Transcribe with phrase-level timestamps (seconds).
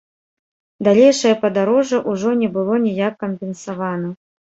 [0.87, 4.09] Далейшае падарожжа ўжо не было ніяк кампенсавана.